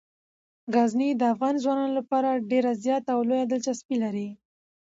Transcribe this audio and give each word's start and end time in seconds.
غزني 0.73 1.09
د 1.15 1.21
افغان 1.33 1.55
ځوانانو 1.63 1.97
لپاره 1.99 2.41
ډیره 2.51 2.71
زیاته 2.83 3.09
او 3.15 3.21
لویه 3.29 3.45
دلچسپي 3.47 3.95
لري. 4.03 4.27